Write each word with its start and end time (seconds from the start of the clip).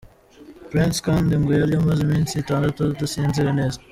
Prince 0.69 0.97
kandi 1.07 1.33
ngo 1.39 1.51
yari 1.59 1.73
amaze 1.81 2.01
iminsi 2.03 2.33
itandatu 2.35 2.79
adasinzira 2.81 3.49
neza. 3.59 3.79